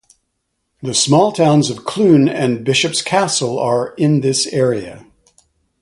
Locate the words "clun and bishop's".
1.85-3.03